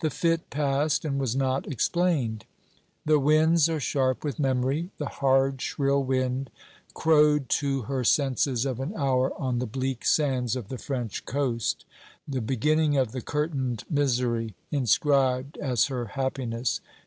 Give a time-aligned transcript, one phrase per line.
[0.00, 2.44] The fit passed and was not explained.
[3.06, 4.90] The winds are sharp with memory.
[4.98, 6.50] The hard shrill wind
[6.92, 11.86] crowed to her senses of an hour on the bleak sands of the French coast;
[12.28, 16.82] the beginning of the curtained misery, inscribed as her happiness.